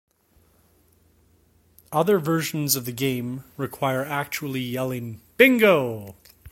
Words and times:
Other 1.91 2.17
versions 2.17 2.75
of 2.75 2.85
the 2.85 2.91
game 2.91 3.43
require 3.55 4.03
actually 4.03 4.61
yelling 4.61 5.21
Bingo! 5.37 6.15